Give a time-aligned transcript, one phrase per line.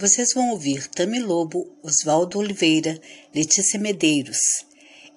[0.00, 3.00] Vocês vão ouvir Tami Lobo, Oswaldo Oliveira,
[3.34, 4.64] Letícia Medeiros,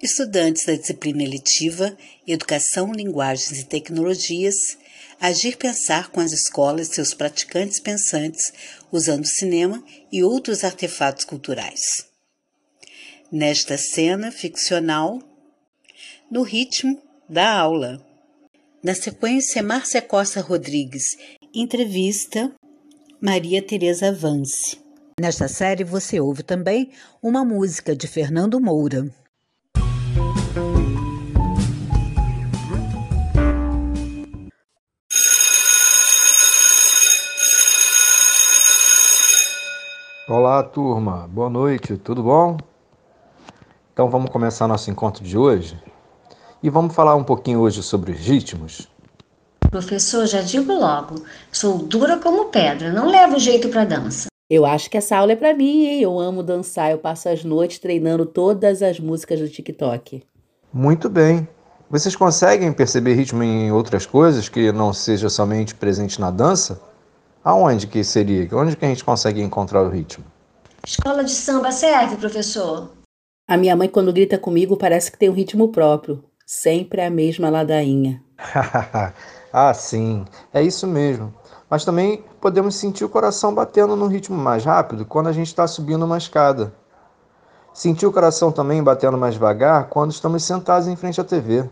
[0.02, 1.96] estudantes da disciplina eletiva
[2.26, 4.76] Educação, Linguagens e Tecnologias,
[5.20, 8.52] agir pensar com as escolas e seus praticantes pensantes
[8.90, 12.08] usando cinema e outros artefatos culturais.
[13.30, 15.22] Nesta cena ficcional,
[16.28, 18.04] no ritmo da aula.
[18.82, 21.16] Na sequência, Márcia Costa Rodrigues,
[21.54, 22.52] entrevista
[23.24, 24.82] Maria Teresa Vance.
[25.20, 26.90] Nesta série você ouve também
[27.22, 29.08] uma música de Fernando Moura.
[40.28, 41.28] Olá, turma.
[41.28, 41.96] Boa noite.
[41.96, 42.56] Tudo bom?
[43.92, 45.80] Então vamos começar nosso encontro de hoje
[46.60, 48.91] e vamos falar um pouquinho hoje sobre os ritmos.
[49.72, 54.26] Professor, já digo logo, sou dura como pedra, não levo jeito para dança.
[54.50, 56.02] Eu acho que essa aula é para mim, hein?
[56.02, 60.22] Eu amo dançar, eu passo as noites treinando todas as músicas do TikTok.
[60.70, 61.48] Muito bem.
[61.88, 66.78] Vocês conseguem perceber ritmo em outras coisas que não seja somente presente na dança?
[67.42, 68.46] Aonde que seria?
[68.52, 70.22] Onde que a gente consegue encontrar o ritmo?
[70.86, 72.90] Escola de samba serve, professor?
[73.48, 76.22] A minha mãe, quando grita comigo, parece que tem um ritmo próprio.
[76.46, 78.22] Sempre a mesma ladainha.
[79.52, 81.32] Ah, sim, é isso mesmo.
[81.68, 85.66] Mas também podemos sentir o coração batendo num ritmo mais rápido quando a gente está
[85.66, 86.72] subindo uma escada.
[87.74, 91.68] Sentir o coração também batendo mais devagar quando estamos sentados em frente à TV.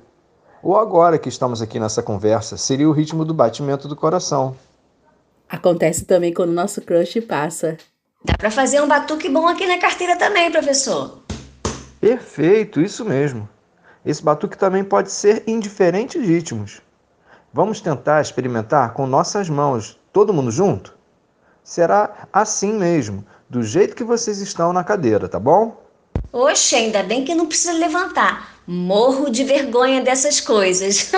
[0.62, 4.54] Ou agora que estamos aqui nessa conversa, seria o ritmo do batimento do coração.
[5.48, 7.78] Acontece também quando o nosso crush passa.
[8.22, 11.22] Dá para fazer um batuque bom aqui na carteira também, professor.
[11.98, 13.48] Perfeito, isso mesmo.
[14.04, 16.80] Esse batuque também pode ser em diferentes ritmos.
[17.52, 20.96] Vamos tentar experimentar com nossas mãos, todo mundo junto?
[21.62, 25.76] Será assim mesmo, do jeito que vocês estão na cadeira, tá bom?
[26.32, 28.60] Oxe, ainda bem que não precisa levantar.
[28.66, 31.12] Morro de vergonha dessas coisas.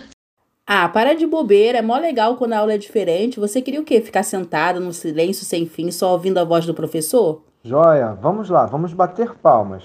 [0.66, 3.40] ah, para de bobeira, é mó legal quando a aula é diferente.
[3.40, 4.00] Você queria o quê?
[4.00, 7.42] Ficar sentado no silêncio sem fim, só ouvindo a voz do professor?
[7.62, 9.82] Joia, vamos lá, vamos bater palmas.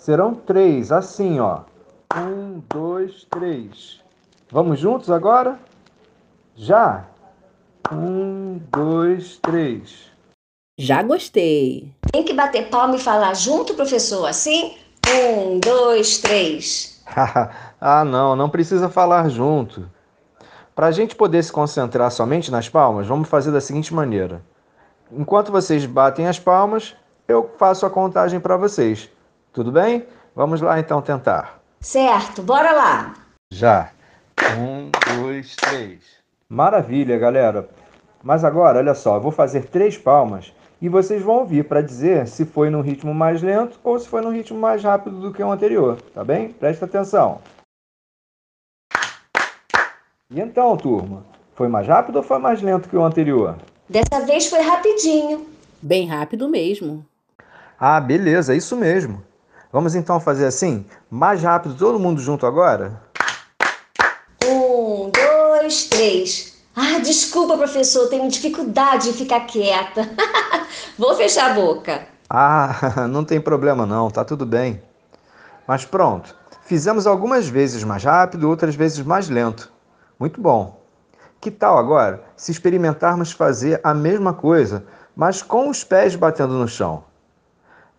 [0.00, 1.60] Serão três, assim, ó.
[2.16, 4.00] Um, dois, três.
[4.50, 5.60] Vamos juntos agora?
[6.56, 7.04] Já?
[7.92, 10.10] Um, dois, três.
[10.78, 11.92] Já gostei.
[12.10, 14.74] Tem que bater palma e falar junto, professor, assim?
[15.06, 17.04] Um, dois, três.
[17.78, 19.86] ah, não, não precisa falar junto.
[20.74, 24.40] Para a gente poder se concentrar somente nas palmas, vamos fazer da seguinte maneira:
[25.12, 26.96] enquanto vocês batem as palmas,
[27.28, 29.10] eu faço a contagem para vocês.
[29.52, 30.06] Tudo bem?
[30.34, 31.60] Vamos lá então tentar.
[31.80, 33.14] Certo, bora lá.
[33.52, 33.90] Já.
[34.56, 34.90] Um,
[35.20, 36.04] dois, três.
[36.48, 37.68] Maravilha, galera.
[38.22, 42.28] Mas agora, olha só, eu vou fazer três palmas e vocês vão ouvir para dizer
[42.28, 45.42] se foi no ritmo mais lento ou se foi no ritmo mais rápido do que
[45.42, 46.52] o anterior, tá bem?
[46.52, 47.40] Presta atenção.
[50.30, 51.24] E então, turma,
[51.56, 53.56] foi mais rápido ou foi mais lento que o anterior?
[53.88, 55.46] Dessa vez foi rapidinho.
[55.82, 57.04] Bem rápido mesmo.
[57.78, 59.29] Ah, beleza, é isso mesmo.
[59.72, 60.84] Vamos então fazer assim?
[61.08, 63.00] Mais rápido, todo mundo junto agora?
[65.70, 66.56] dois, três.
[66.74, 70.08] Ah, desculpa, professor, tenho dificuldade de ficar quieta.
[70.98, 72.06] Vou fechar a boca.
[72.28, 74.82] Ah, não tem problema não, tá tudo bem.
[75.66, 79.72] Mas pronto, fizemos algumas vezes mais rápido, outras vezes mais lento.
[80.18, 80.80] Muito bom.
[81.40, 84.84] Que tal agora se experimentarmos fazer a mesma coisa,
[85.14, 87.04] mas com os pés batendo no chão?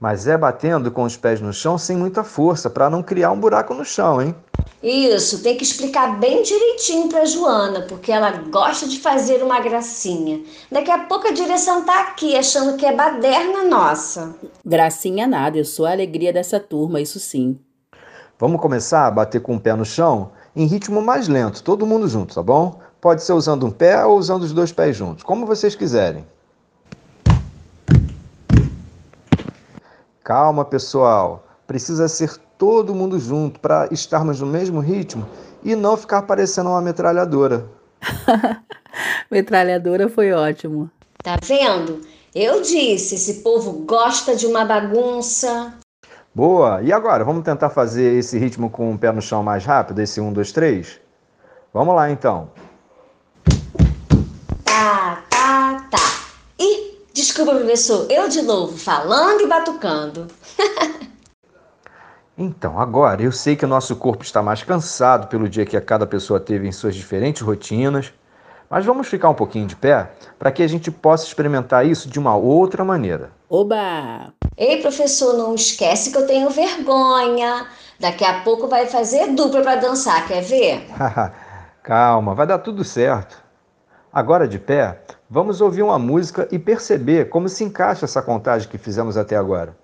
[0.02, 3.40] Mas é batendo com os pés no chão sem muita força, para não criar um
[3.40, 4.34] buraco no chão, hein?
[4.82, 10.42] Isso, tem que explicar bem direitinho para Joana, porque ela gosta de fazer uma gracinha.
[10.72, 14.34] Daqui a pouco a direção tá aqui, achando que é baderna nossa.
[14.66, 17.60] Gracinha nada, eu sou a alegria dessa turma, isso sim.
[18.40, 22.08] Vamos começar a bater com o pé no chão em ritmo mais lento, todo mundo
[22.08, 22.80] junto, tá bom?
[23.00, 26.26] Pode ser usando um pé ou usando os dois pés juntos, como vocês quiserem.
[30.24, 31.48] Calma, pessoal.
[31.66, 35.28] Precisa ser todo mundo junto, para estarmos no mesmo ritmo
[35.64, 37.66] e não ficar parecendo uma metralhadora.
[39.32, 40.90] metralhadora foi ótimo.
[41.24, 42.02] Tá vendo?
[42.34, 45.74] Eu disse, esse povo gosta de uma bagunça.
[46.34, 46.82] Boa!
[46.82, 50.22] E agora, vamos tentar fazer esse ritmo com o pé no chão mais rápido, esse
[50.22, 51.02] 1, 2, 3?
[51.74, 52.50] Vamos lá então.
[54.64, 55.24] Tá,
[57.22, 60.28] desculpa, professor, eu de novo, falando e batucando.
[62.38, 66.08] então, agora, eu sei que o nosso corpo está mais cansado pelo dia que cada
[66.08, 68.12] pessoa teve em suas diferentes rotinas,
[68.70, 72.18] mas vamos ficar um pouquinho de pé para que a gente possa experimentar isso de
[72.18, 73.32] uma outra maneira.
[73.50, 74.34] Oba!
[74.58, 77.68] Ei, professor, não esquece que eu tenho vergonha.
[78.00, 80.88] Daqui a pouco vai fazer dupla para dançar, quer ver?
[81.84, 83.44] Calma, vai dar tudo certo.
[84.12, 85.02] Agora de pé,
[85.34, 89.78] vamos ouvir uma música e perceber como se encaixa essa contagem que fizemos até agora.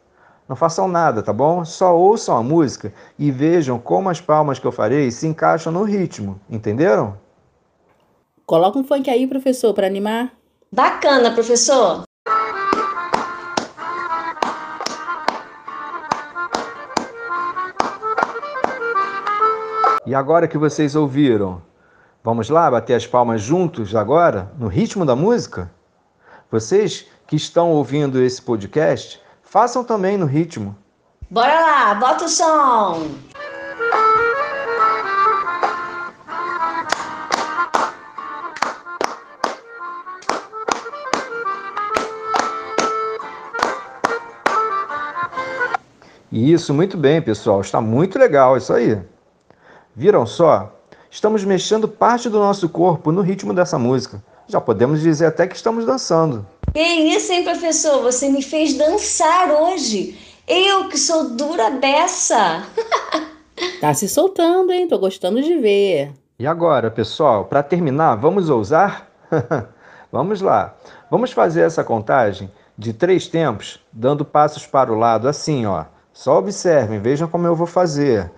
[0.46, 1.64] Não façam nada, tá bom?
[1.64, 5.84] Só ouçam a música e vejam como as palmas que eu farei se encaixam no
[5.84, 7.18] ritmo, entenderam?
[8.46, 10.34] Coloca um funk aí, professor, para animar.
[10.70, 12.04] Bacana, professor.
[20.06, 21.62] E agora que vocês ouviram,
[22.28, 25.72] vamos lá bater as palmas juntos agora, no ritmo da música?
[26.52, 30.76] Vocês que estão ouvindo esse podcast, façam também no ritmo.
[31.32, 33.08] Bora lá, bota o som!
[46.30, 47.62] Isso, muito bem, pessoal.
[47.62, 49.02] Está muito legal isso aí.
[49.96, 50.77] Viram só?
[51.10, 54.22] Estamos mexendo parte do nosso corpo no ritmo dessa música.
[54.48, 56.46] Já podemos dizer até que estamos dançando.
[56.74, 58.02] Que isso, hein, professor?
[58.04, 60.18] Você me fez dançar hoje.
[60.48, 62.64] Eu que sou dura dessa.
[63.82, 64.88] tá se soltando, hein?
[64.88, 66.12] Tô gostando de ver.
[66.40, 69.10] E agora, pessoal, para terminar, vamos ousar?
[70.12, 70.76] vamos lá.
[71.10, 75.86] Vamos fazer essa contagem de três tempos, dando passos para o lado, assim, ó.
[76.14, 78.32] Só observem, vejam como eu vou fazer.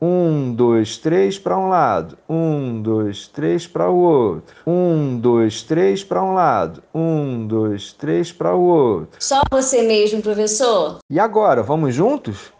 [0.00, 2.18] Um, dois, três para um lado.
[2.28, 4.56] Um, dois, três para o outro.
[4.66, 6.82] Um, dois, três para um lado.
[6.94, 9.16] Um, dois, três para o outro.
[9.18, 10.98] Só você mesmo, professor?
[11.08, 12.52] E agora, vamos juntos?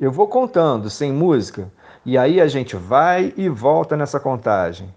[0.00, 1.72] Eu vou contando, sem música,
[2.06, 4.94] e aí a gente vai e volta nessa contagem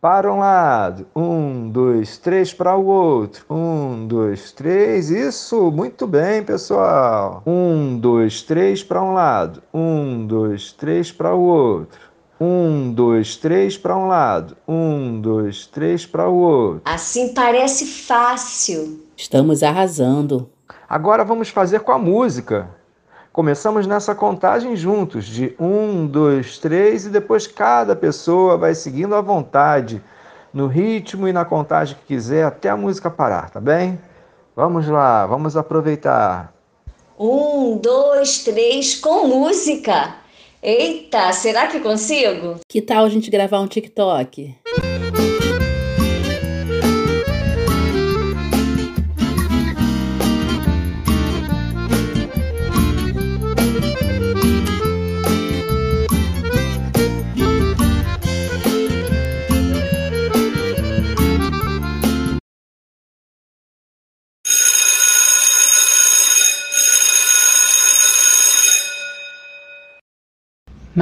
[0.00, 6.42] para um lado, um, dois, três para o outro, um, dois, três, isso, muito bem,
[6.42, 7.42] pessoal.
[7.46, 12.06] Um, dois, três para um lado, um, dois, três para o outro.
[12.38, 14.56] Um, dois, três para um lado.
[14.68, 16.82] Um, dois, três para o outro.
[16.84, 19.02] Assim parece fácil.
[19.16, 20.50] Estamos arrasando.
[20.86, 22.68] Agora vamos fazer com a música.
[23.36, 29.20] Começamos nessa contagem juntos, de um, dois, três, e depois cada pessoa vai seguindo à
[29.20, 30.02] vontade,
[30.54, 34.00] no ritmo e na contagem que quiser, até a música parar, tá bem?
[34.56, 36.50] Vamos lá, vamos aproveitar.
[37.18, 40.14] Um, dois, três, com música.
[40.62, 42.60] Eita, será que consigo?
[42.66, 44.56] Que tal a gente gravar um TikTok?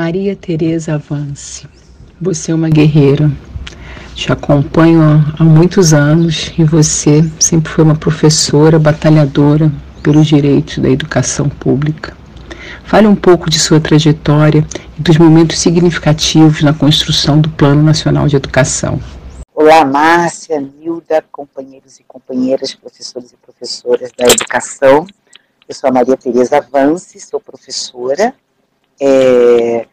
[0.05, 1.67] Maria Tereza Avance,
[2.21, 3.33] você é uma guerreira.
[4.15, 5.01] Te acompanho
[5.39, 12.15] há muitos anos e você sempre foi uma professora batalhadora pelos direitos da educação pública.
[12.85, 14.63] Fale um pouco de sua trajetória
[14.99, 19.01] e dos momentos significativos na construção do Plano Nacional de Educação.
[19.55, 25.07] Olá, Márcia, Nilda, companheiros e companheiras, professores e professoras da educação.
[25.67, 28.35] Eu sou a Maria Tereza Avance, sou professora
[29.01, 29.87] é,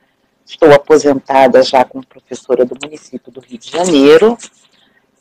[0.46, 4.38] estou aposentada já como professora do município do Rio de Janeiro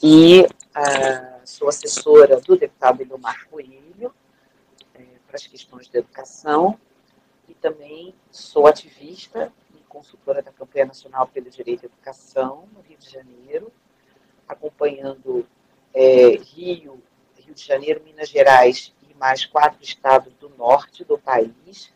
[0.02, 4.14] e ah, sou assessora do deputado Elomar Coelho
[4.94, 6.78] é, para as questões de educação
[7.48, 12.96] e também sou ativista e consultora da Campanha Nacional pelo Direito à Educação no Rio
[12.98, 13.72] de Janeiro,
[14.48, 15.46] acompanhando
[15.92, 17.02] é, Rio,
[17.36, 21.92] Rio de Janeiro, Minas Gerais e mais quatro estados do norte do país.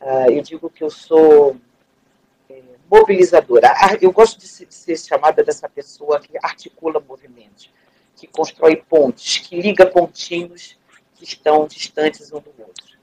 [0.00, 1.56] Uh, eu digo que eu sou
[2.90, 3.72] mobilizadora.
[3.76, 7.70] Ah, eu gosto de ser, chamada dessa pessoa que articula movimentos,
[8.16, 10.78] que constrói pontes, que liga pontinhos
[11.14, 12.98] que estão distantes um do outro.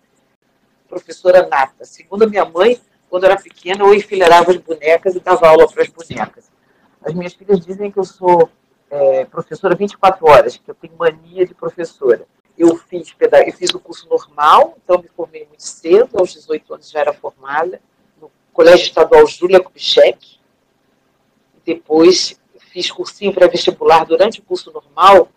[0.87, 1.85] professora nata.
[1.85, 5.89] Segundo minha mãe, quando era pequena, eu enfileirava as bonecas e dava aula para as
[5.89, 6.49] bonecas.
[7.03, 8.49] As minhas filhas dizem que eu sou
[8.89, 12.25] é, professora 24 horas, que eu tenho mania de professora.
[12.57, 16.89] Eu fiz, eu fiz o curso normal, então me formei muito cedo, aos 18 anos
[16.89, 17.81] já era formada,
[18.55, 20.39] Colégio Estadual Júlia Kubitschek.
[21.65, 22.39] Depois
[22.71, 25.27] fiz cursinho pré-vestibular durante o curso normal,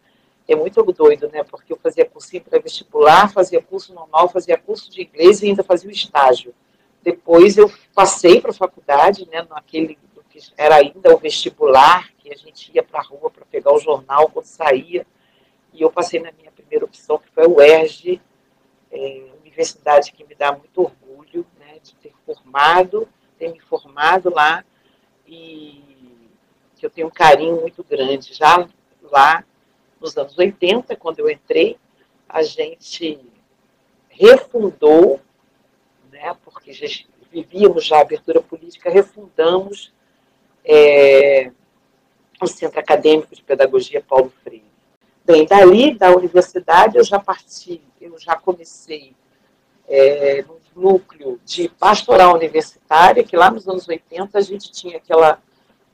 [0.46, 1.42] é muito doido, né?
[1.42, 5.90] Porque eu fazia cursinho pré-vestibular, fazia curso normal, fazia curso de inglês e ainda fazia
[5.90, 6.54] o estágio.
[7.02, 9.44] Depois eu passei para a faculdade, né?
[9.50, 9.98] Naquele
[10.30, 13.80] que era ainda o vestibular, que a gente ia para a rua para pegar o
[13.80, 15.04] jornal quando saía.
[15.72, 18.20] E eu passei na minha primeira opção, que foi o UERJ,
[18.92, 21.07] é, universidade que me dá muito orgulho
[22.34, 23.08] formado,
[23.40, 24.64] me formado lá
[25.26, 25.82] e
[26.76, 28.34] que eu tenho um carinho muito grande.
[28.34, 28.68] Já
[29.02, 29.44] lá
[30.00, 31.78] nos anos 80, quando eu entrei,
[32.28, 33.18] a gente
[34.08, 35.20] refundou,
[36.10, 36.86] né, porque já
[37.30, 39.92] vivíamos já a abertura política, refundamos
[40.64, 41.50] é,
[42.40, 44.64] o Centro Acadêmico de Pedagogia Paulo Freire.
[45.24, 49.14] Bem, dali da universidade eu já parti, eu já comecei
[49.86, 50.42] é,
[50.78, 55.40] núcleo de pastoral universitária, que lá nos anos 80 a gente tinha aquela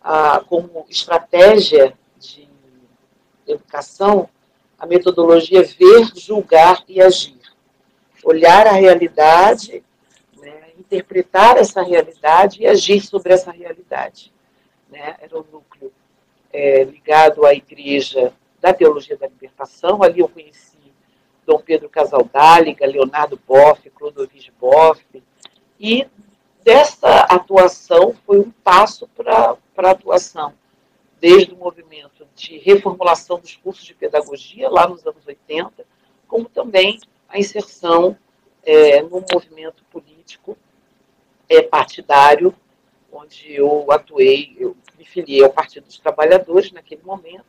[0.02, 2.48] a, como estratégia de
[3.46, 4.28] educação
[4.78, 7.38] a metodologia ver, julgar e agir.
[8.22, 9.84] Olhar a realidade,
[10.38, 14.32] né, interpretar essa realidade e agir sobre essa realidade.
[14.90, 15.16] Né?
[15.20, 15.92] Era um núcleo
[16.52, 20.02] é, ligado à igreja da Teologia da Libertação.
[20.02, 20.73] Ali eu conheci
[21.46, 25.04] Dom Pedro Casaldáliga, Leonardo Boff, Clodovis Boff,
[25.78, 26.06] e
[26.62, 30.54] dessa atuação foi um passo para a atuação,
[31.20, 35.84] desde o movimento de reformulação dos cursos de pedagogia, lá nos anos 80,
[36.26, 36.98] como também
[37.28, 38.16] a inserção
[38.64, 40.56] é, no movimento político
[41.48, 42.54] é, partidário,
[43.12, 47.44] onde eu atuei, eu me filiei ao Partido dos Trabalhadores naquele momento,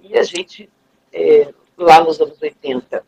[0.00, 0.70] e a gente,
[1.12, 3.04] é, lá nos anos 80,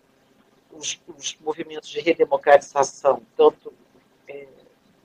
[0.78, 3.72] os, os, movimentos de redemocratização, tanto
[4.28, 4.46] é,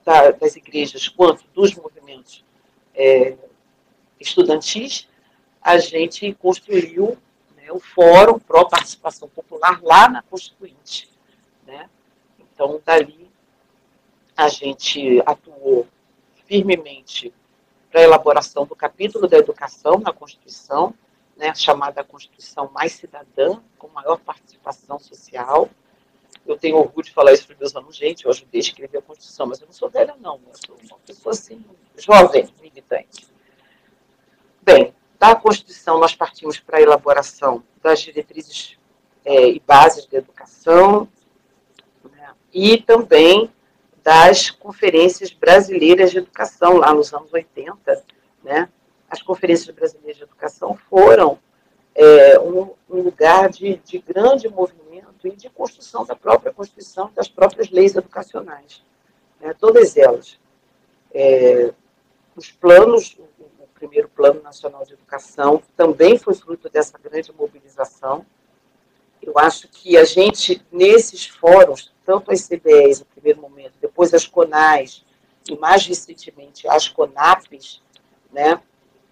[0.04, 2.44] da, das igrejas quanto dos movimentos
[2.94, 3.36] é,
[4.20, 5.08] estudantis,
[5.62, 7.18] a gente construiu
[7.56, 11.10] né, o Fórum Pró Participação Popular lá na Constituinte.
[11.66, 11.90] Né?
[12.40, 13.30] Então, dali,
[14.36, 15.88] a gente atuou
[16.48, 17.34] firmemente
[17.92, 20.94] para a elaboração do capítulo da educação na Constituição,
[21.38, 25.70] né, chamada Constituição Mais Cidadã, com maior participação social.
[26.46, 27.96] Eu tenho orgulho de falar isso para os meus alunos.
[27.96, 30.40] Gente, eu ajudei a escrever a Constituição, mas eu não sou velha, não.
[30.48, 31.64] Eu sou uma pessoa, assim,
[31.98, 33.28] jovem, militante.
[34.62, 38.78] Bem, da Constituição nós partimos para a elaboração das diretrizes
[39.24, 41.08] é, e bases da educação
[42.12, 43.52] né, e também
[44.04, 48.04] das conferências brasileiras de educação, lá nos anos 80,
[48.44, 48.68] né?
[49.12, 51.38] As conferências brasileiras de educação foram
[51.94, 57.70] é, um, lugar de, de, grande movimento e de construção da própria Constituição, das próprias
[57.70, 58.82] leis educacionais,
[59.42, 59.54] né?
[59.60, 60.40] todas elas.
[61.14, 61.74] É,
[62.38, 68.26] os planos, o, primeiro Plano Nacional de Educação também foi fruto dessa grande mobilização.
[69.22, 74.26] Eu acho que a gente, nesses fóruns, tanto as CBEs no primeiro momento, depois as
[74.26, 75.04] CONAS,
[75.50, 77.82] e mais recentemente as CONAPs,
[78.32, 78.62] né,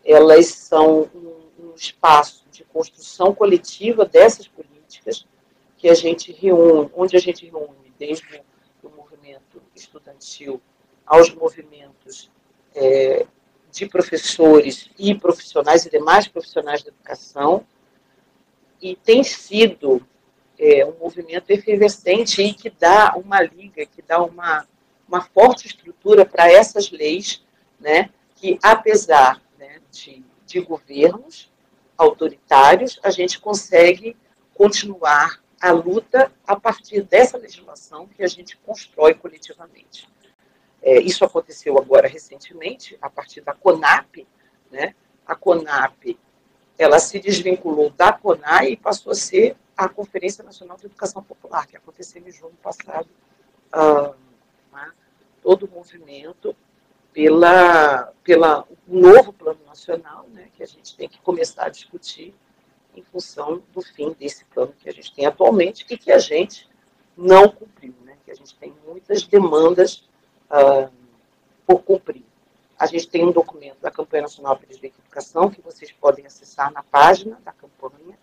[0.04, 1.40] elas são um,
[1.76, 5.26] espaço de construção coletiva dessas políticas
[5.78, 8.42] que a gente reúne, onde a gente reúne desde
[8.84, 10.62] o movimento estudantil
[11.06, 12.30] aos movimentos
[12.76, 13.26] é,
[13.72, 17.66] de professores e profissionais e demais profissionais da educação,
[18.82, 20.06] e tem sido
[20.58, 24.68] é, um movimento efervescente e que dá uma liga, que dá uma,
[25.08, 27.42] uma forte estrutura para essas leis,
[27.80, 31.52] né, que apesar né, de, de governos
[31.98, 34.16] autoritários, a gente consegue
[34.54, 40.10] continuar a luta a partir dessa legislação que a gente constrói coletivamente.
[40.82, 44.26] É, isso aconteceu agora recentemente, a partir da CONAP,
[44.72, 44.96] né?
[45.28, 46.18] A CONAP,
[46.78, 51.68] ela se desvinculou da CONAI e passou a ser a Conferência Nacional de Educação Popular,
[51.68, 53.10] que aconteceu em junho passado,
[53.72, 54.14] ah,
[54.72, 54.92] né,
[55.42, 56.56] todo o movimento
[57.20, 62.34] pela, pela novo plano nacional, né, que a gente tem que começar a discutir
[62.96, 66.70] em função do fim desse plano que a gente tem atualmente e que a gente
[67.18, 70.08] não cumpriu, né, que a gente tem muitas demandas
[70.50, 70.90] ah,
[71.68, 72.24] por cumprir.
[72.80, 76.72] A gente tem um documento da Campanha Nacional pela Direito Educação que vocês podem acessar
[76.72, 78.18] na página da campanha,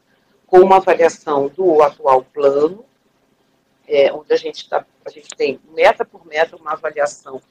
[0.47, 2.83] com uma avaliação do atual plano,
[3.87, 7.43] é, onde a gente, tá, a gente tem meta por meta uma avaliação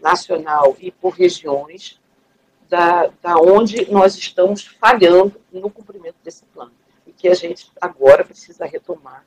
[0.00, 2.00] nacional e por regiões
[2.68, 6.72] da, da onde nós estamos falhando no cumprimento desse plano
[7.06, 9.24] e que a gente agora precisa retomar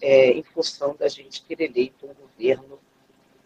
[0.00, 2.78] é, em função da gente ter eleito um governo,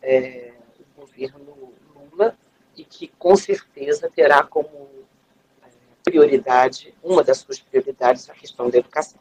[0.02, 2.37] é, um governo Lula
[2.76, 4.88] e que com certeza terá como
[5.62, 5.69] é,
[6.04, 9.19] prioridade, uma das suas prioridades, a questão da educação.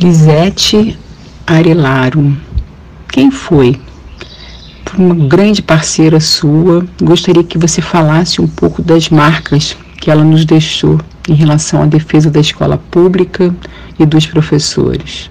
[0.00, 0.98] Lisete
[1.46, 2.20] Arelaro,
[3.12, 3.74] quem foi?
[4.98, 10.44] Uma grande parceira sua, gostaria que você falasse um pouco das marcas que ela nos
[10.44, 13.54] deixou em relação à defesa da escola pública
[13.98, 15.30] e dos professores.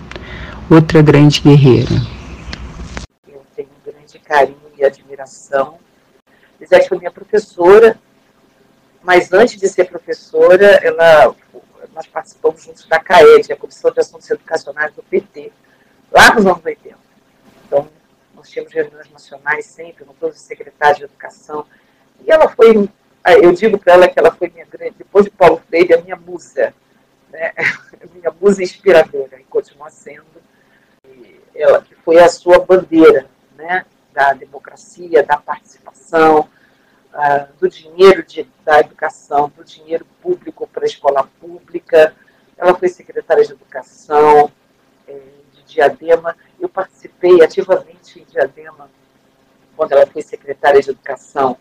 [0.69, 1.95] Outra grande guerreira.
[3.27, 5.77] Eu tenho um grande carinho e admiração.
[6.59, 7.99] Lisete foi minha professora,
[9.03, 11.35] mas antes de ser professora, ela,
[11.93, 15.51] nós participamos juntos da CAED, a Comissão de Assuntos Educacionais do PT,
[16.11, 16.98] lá nos anos 80.
[18.49, 21.65] Nós tínhamos reuniões nacionais sempre, com todos os secretários de educação.
[22.25, 22.89] E ela foi
[23.23, 26.01] ah, eu digo para ela que ela foi minha grande, depois de Paulo Freire, a
[26.01, 26.73] minha musa,
[27.29, 27.53] né?
[28.15, 30.25] minha musa inspiradora, e continua sendo.
[31.05, 33.85] E ela que foi a sua bandeira né?
[34.13, 36.49] da democracia, da participação,
[37.13, 42.15] uh, do dinheiro de, da educação, do dinheiro público para a escola pública.
[42.57, 44.51] Ela foi secretária de educação
[45.07, 45.21] eh,
[45.53, 46.35] de Diadema.
[46.59, 48.89] Eu participei ativamente em Diadema
[49.75, 51.57] quando ela foi secretária de educação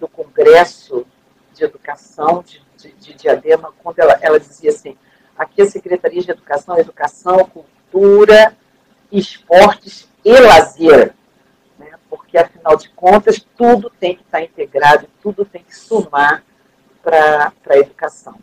[0.00, 1.06] do Congresso
[1.54, 4.96] de Educação de, de, de Diadema, quando ela, ela dizia assim,
[5.36, 8.56] aqui a Secretaria de Educação, Educação, Cultura,
[9.12, 11.14] Esportes e Lazer,
[11.78, 11.92] né?
[12.10, 16.42] porque, afinal de contas, tudo tem que estar integrado, tudo tem que somar
[17.02, 18.36] para a educação.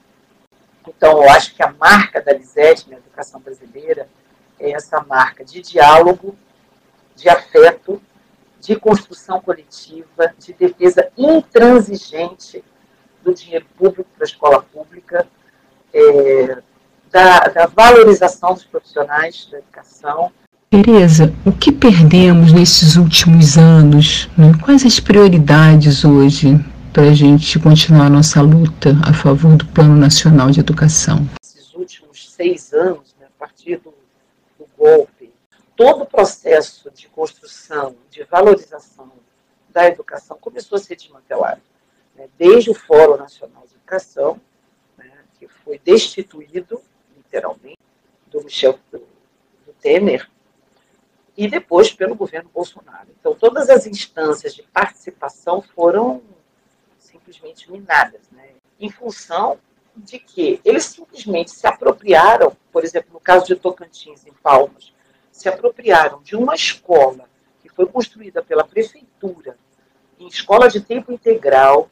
[0.88, 4.08] Então, eu acho que a marca da Lisete na educação brasileira
[4.60, 6.36] é essa marca de diálogo,
[7.16, 8.02] de afeto
[8.62, 12.64] de construção coletiva, de defesa intransigente
[13.24, 15.26] do dinheiro público para a escola pública,
[15.94, 16.58] é,
[17.12, 20.32] da, da valorização dos profissionais da educação.
[20.70, 24.30] Tereza, o que perdemos nesses últimos anos?
[24.38, 24.52] Né?
[24.64, 29.96] Quais as prioridades hoje para a gente continuar a nossa luta a favor do Plano
[29.96, 31.28] Nacional de Educação?
[31.44, 33.96] Esses últimos seis anos, né, a partir do, do
[34.80, 35.34] golpe,
[35.76, 39.12] todo o processo de construção, de valorização
[39.68, 41.62] da educação começou a ser desmantelado.
[42.16, 42.30] Né?
[42.38, 44.40] Desde o Fórum Nacional de Educação,
[44.98, 46.82] né, que foi destituído,
[47.18, 47.78] literalmente,
[48.28, 49.00] do Michel do,
[49.66, 50.30] do Temer,
[51.36, 53.08] e depois pelo governo Bolsonaro.
[53.20, 56.22] Então, todas as instâncias de participação foram
[56.98, 58.50] simplesmente minadas, né?
[58.80, 59.60] em função
[59.96, 64.94] de que eles simplesmente se apropriaram, por exemplo, no caso de Tocantins, em Palmas,
[65.32, 67.26] se apropriaram de uma escola
[67.62, 69.58] que foi construída pela prefeitura,
[70.20, 71.90] em escola de tempo integral,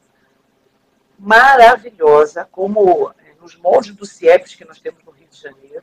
[1.18, 5.82] maravilhosa, como eh, nos moldes do CIEPS que nós temos no Rio de Janeiro.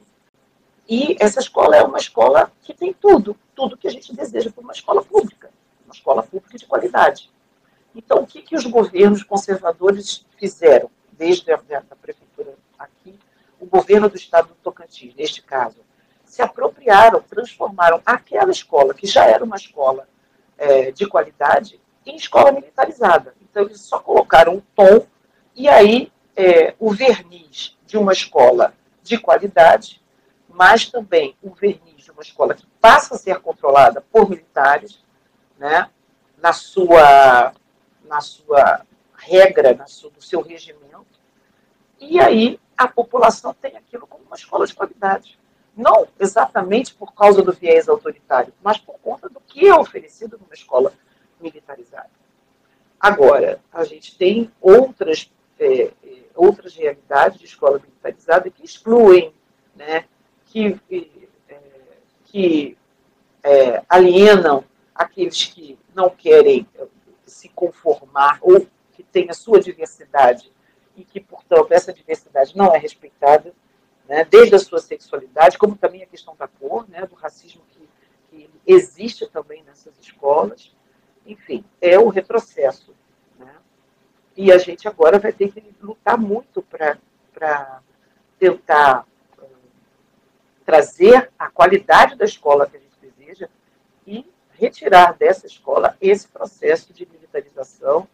[0.88, 4.64] E essa escola é uma escola que tem tudo, tudo que a gente deseja para
[4.64, 5.50] uma escola pública,
[5.84, 7.32] uma escola pública de qualidade.
[7.96, 12.25] Então, o que, que os governos conservadores fizeram, desde a, a prefeitura
[13.60, 15.78] o governo do estado do Tocantins, neste caso,
[16.24, 20.08] se apropriaram, transformaram aquela escola, que já era uma escola
[20.58, 23.36] é, de qualidade, em escola militarizada.
[23.41, 25.06] Então, eles só colocaram um tom
[25.56, 30.02] e aí é, o verniz de uma escola de qualidade,
[30.50, 35.04] mas também o verniz de uma escola que passa a ser controlada por militares,
[35.58, 35.89] né,
[36.38, 37.54] na sua,
[38.04, 38.82] na sua
[39.15, 41.20] regra, na sua, no seu regimento,
[42.00, 45.40] e aí a população tem aquilo como uma escola de qualidade.
[45.76, 50.54] Não exatamente por causa do viés autoritário, mas por conta do que é oferecido numa
[50.54, 50.94] escola
[51.40, 52.10] militarizada.
[53.00, 55.30] Agora, a gente tem outras,
[55.60, 55.92] é, é
[56.34, 59.34] outras realidades de escola militarizada que excluem,
[59.76, 60.06] né,
[60.46, 60.80] que,
[61.50, 61.58] é,
[62.26, 62.78] que
[63.44, 66.66] é, alienam aqueles que não querem
[67.26, 70.52] se conformar ou que têm a sua diversidade
[70.96, 73.54] e que, portanto, essa diversidade não é respeitada
[74.08, 77.90] né, desde a sua sexualidade, como também a questão da cor, né, do racismo que,
[78.30, 80.76] que existe também nessas escolas.
[81.26, 82.96] Enfim, é o retrocesso.
[83.38, 83.54] Né?
[84.38, 87.82] E a gente agora vai ter que lutar muito para
[88.38, 89.06] tentar
[89.40, 89.46] uh,
[90.64, 93.50] trazer a qualidade da escola que a gente deseja
[94.06, 98.08] e retirar dessa escola esse processo de militarização,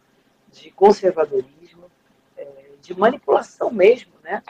[0.50, 1.61] de conservadorismo,
[2.82, 4.42] de manipulação mesmo, né,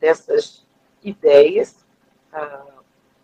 [0.00, 0.64] dessas
[1.02, 1.84] ideias,
[2.32, 2.66] ah,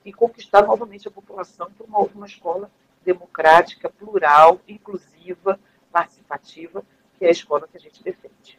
[0.05, 2.71] e conquistar novamente a população para uma, uma escola
[3.05, 5.59] democrática, plural, inclusiva,
[5.93, 6.83] participativa,
[7.19, 8.59] que é a escola que a gente defende.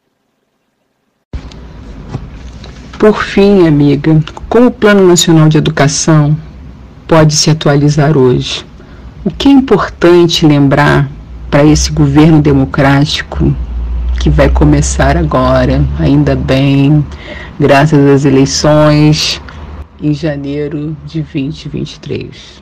[2.99, 4.11] Por fim, amiga,
[4.49, 6.35] como o Plano Nacional de Educação
[7.07, 8.65] pode se atualizar hoje?
[9.23, 11.09] O que é importante lembrar
[11.49, 13.55] para esse governo democrático
[14.27, 17.01] que vai começar agora, ainda bem,
[17.57, 19.41] graças às eleições
[20.01, 22.61] em janeiro de 2023.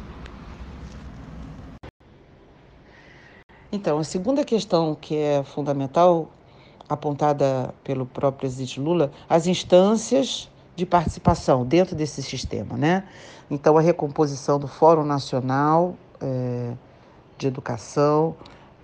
[3.71, 6.29] Então, a segunda questão que é fundamental,
[6.87, 13.05] apontada pelo próprio presidente Lula, as instâncias de participação dentro desse sistema, né?
[13.49, 16.73] Então, a recomposição do Fórum Nacional é,
[17.39, 18.35] de Educação,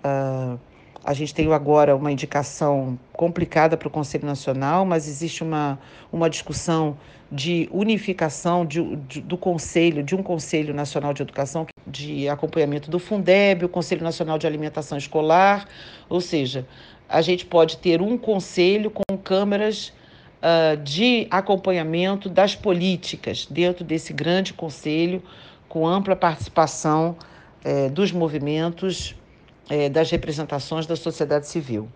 [0.03, 0.57] uh,
[1.03, 5.79] a gente tem agora uma indicação complicada para o Conselho Nacional, mas existe uma,
[6.11, 6.97] uma discussão
[7.31, 12.99] de unificação de, de, do Conselho, de um Conselho Nacional de Educação, de acompanhamento do
[12.99, 15.67] Fundeb, o Conselho Nacional de Alimentação Escolar,
[16.07, 16.67] ou seja,
[17.09, 19.91] a gente pode ter um conselho com câmaras
[20.41, 25.23] uh, de acompanhamento das políticas dentro desse grande conselho,
[25.67, 27.17] com ampla participação
[27.65, 29.15] uh, dos movimentos
[29.71, 31.87] é, das representações da sociedade civil.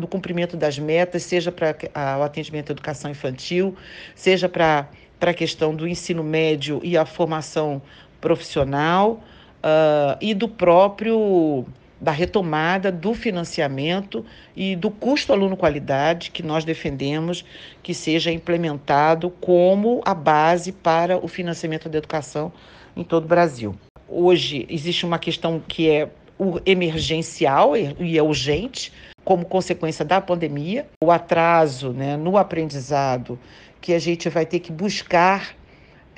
[0.00, 1.76] Do cumprimento das metas, seja para
[2.18, 3.76] o atendimento à educação infantil,
[4.16, 4.88] seja para
[5.20, 7.80] a questão do ensino médio e a formação
[8.20, 9.22] profissional,
[9.62, 11.64] uh, e do próprio
[12.00, 17.42] da retomada do financiamento e do custo aluno-qualidade que nós defendemos
[17.82, 22.52] que seja implementado como a base para o financiamento da educação
[22.94, 23.74] em todo o Brasil.
[24.08, 28.92] Hoje existe uma questão que é o emergencial e é urgente,
[29.24, 33.38] como consequência da pandemia, o atraso né, no aprendizado,
[33.80, 35.56] que a gente vai ter que buscar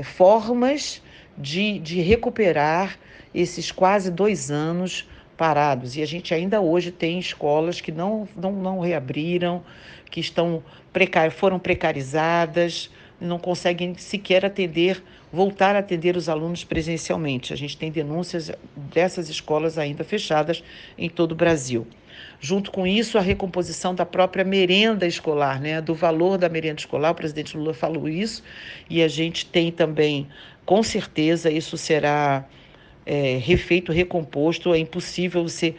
[0.02, 1.02] formas
[1.36, 2.98] de, de recuperar
[3.34, 5.96] esses quase dois anos parados.
[5.96, 9.62] E a gente ainda hoje tem escolas que não, não, não reabriram,
[10.10, 15.02] que estão precar, foram precarizadas, não conseguem sequer atender,
[15.32, 17.52] voltar a atender os alunos presencialmente.
[17.52, 20.62] A gente tem denúncias dessas escolas ainda fechadas
[20.96, 21.86] em todo o Brasil.
[22.40, 25.80] Junto com isso, a recomposição da própria merenda escolar, né?
[25.80, 27.10] do valor da merenda escolar.
[27.10, 28.42] O presidente Lula falou isso
[28.88, 30.28] e a gente tem também,
[30.64, 32.44] com certeza, isso será
[33.04, 34.72] é, refeito, recomposto.
[34.72, 35.74] É impossível você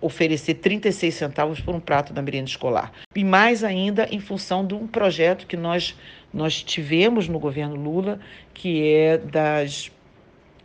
[0.00, 2.92] oferecer 36 centavos por um prato da merenda escolar.
[3.14, 5.96] E mais ainda em função de um projeto que nós,
[6.32, 8.20] nós tivemos no governo Lula,
[8.52, 9.90] que é das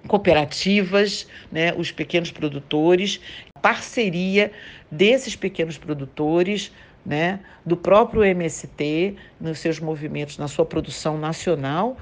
[0.08, 3.20] cooperativas, né, os pequenos produtores,
[3.62, 4.52] parceria
[4.90, 6.72] desses pequenos produtores,
[7.06, 11.98] né, do próprio MST, nos seus movimentos, na sua produção nacional,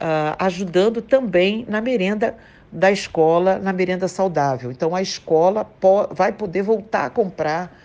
[0.00, 2.36] uh, ajudando também na merenda
[2.72, 4.72] da escola na merenda saudável.
[4.72, 5.70] Então, a escola
[6.10, 7.78] vai poder voltar a comprar,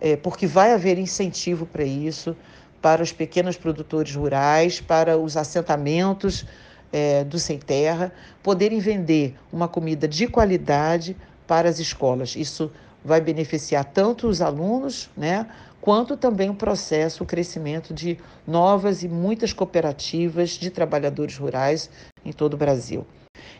[0.00, 2.36] é, porque vai haver incentivo para isso,
[2.82, 6.44] para os pequenos produtores rurais, para os assentamentos
[6.92, 11.16] é, do sem terra, poderem vender uma comida de qualidade
[11.46, 12.34] para as escolas.
[12.34, 12.72] Isso
[13.04, 15.46] vai beneficiar tanto os alunos, né,
[15.80, 21.90] quanto também o processo, o crescimento de novas e muitas cooperativas de trabalhadores rurais
[22.24, 23.06] em todo o Brasil.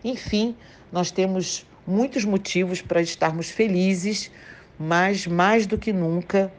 [0.05, 0.55] Enfim,
[0.93, 4.31] nós temos muitos motivos para estarmos felizes,
[4.79, 6.53] mas mais do que nunca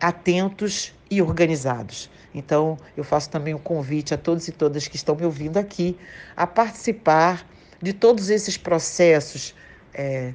[0.00, 2.10] atentos e organizados.
[2.34, 5.96] Então, eu faço também um convite a todos e todas que estão me ouvindo aqui
[6.36, 7.46] a participar
[7.80, 9.54] de todos esses processos
[9.94, 10.34] é,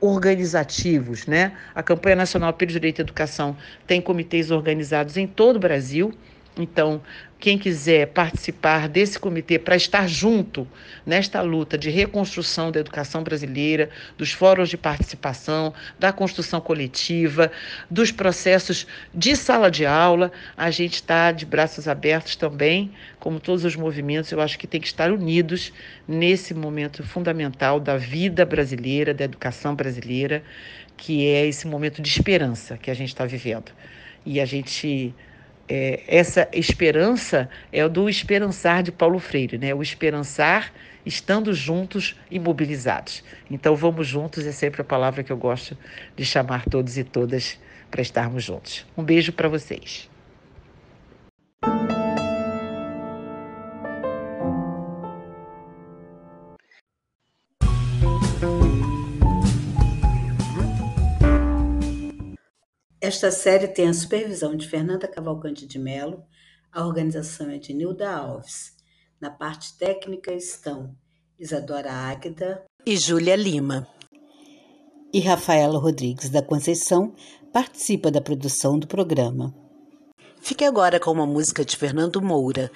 [0.00, 1.26] organizativos.
[1.26, 1.56] Né?
[1.74, 6.12] A Campanha Nacional pelo Direito à Educação tem comitês organizados em todo o Brasil.
[6.56, 7.00] Então,
[7.42, 10.64] quem quiser participar desse comitê para estar junto
[11.04, 17.50] nesta luta de reconstrução da educação brasileira, dos fóruns de participação, da construção coletiva,
[17.90, 23.64] dos processos de sala de aula, a gente está de braços abertos também, como todos
[23.64, 25.72] os movimentos, eu acho que tem que estar unidos
[26.06, 30.44] nesse momento fundamental da vida brasileira, da educação brasileira,
[30.96, 33.72] que é esse momento de esperança que a gente está vivendo.
[34.24, 35.12] E a gente
[35.68, 39.74] é, essa esperança é do esperançar de Paulo Freire, né?
[39.74, 40.72] O esperançar
[41.04, 43.24] estando juntos e mobilizados.
[43.50, 45.76] Então vamos juntos é sempre a palavra que eu gosto
[46.16, 47.58] de chamar todos e todas
[47.90, 48.86] para estarmos juntos.
[48.96, 50.08] Um beijo para vocês.
[63.12, 66.24] Esta série tem a supervisão de Fernanda Cavalcante de Mello,
[66.72, 68.72] a organização é de Nilda Alves.
[69.20, 70.96] Na parte técnica estão
[71.38, 73.86] Isadora Águeda e Júlia Lima.
[75.12, 77.14] E Rafaela Rodrigues da Conceição
[77.52, 79.54] participa da produção do programa.
[80.40, 82.70] Fique agora com uma música de Fernando Moura.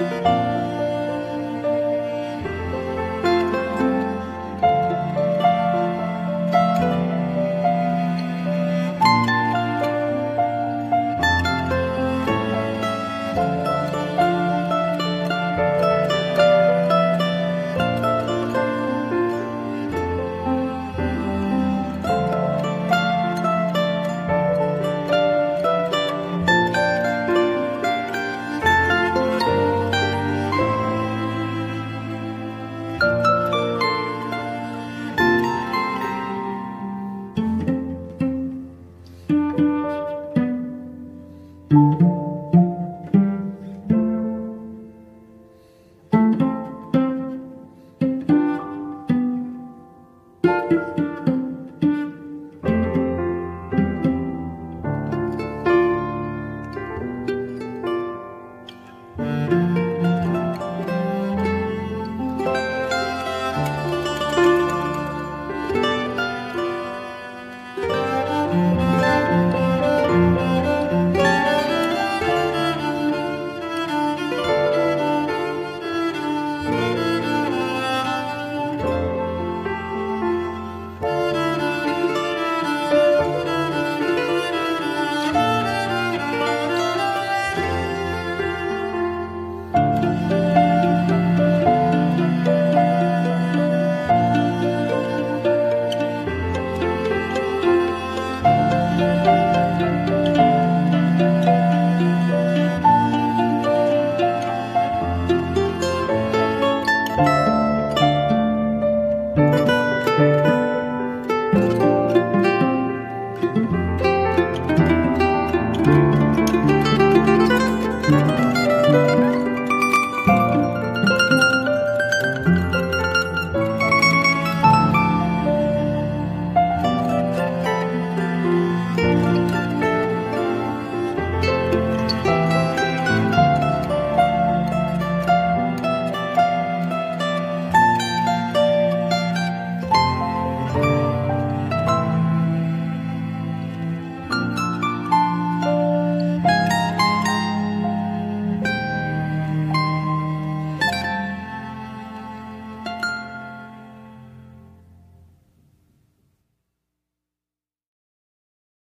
[0.00, 0.43] Música